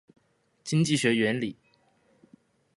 [0.63, 1.55] 經濟學原理